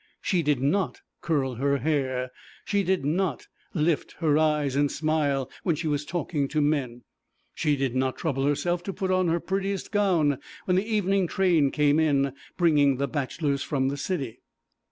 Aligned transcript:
She 0.19 0.41
did 0.41 0.59
not 0.59 1.01
curl 1.21 1.53
her 1.57 1.77
hair; 1.77 2.31
she 2.65 2.81
did 2.81 3.05
not 3.05 3.45
lift 3.75 4.13
her 4.13 4.35
eyes 4.35 4.75
and 4.75 4.91
smile 4.91 5.47
when 5.61 5.75
she 5.75 5.87
was 5.87 6.05
talking 6.05 6.47
to 6.47 6.59
men; 6.59 7.03
she 7.53 7.75
did 7.75 7.95
not 7.95 8.17
trouble 8.17 8.43
herself 8.45 8.81
to 8.85 8.93
put 8.93 9.11
on 9.11 9.27
her 9.27 9.39
prettiest 9.39 9.91
gown 9.91 10.39
when 10.65 10.75
the 10.75 10.87
evening 10.91 11.27
train 11.27 11.69
came 11.69 11.99
in, 11.99 12.33
bringing 12.57 12.97
the 12.97 13.07
bachelors 13.07 13.61
from 13.61 13.89
the 13.89 13.95
city. 13.97 14.39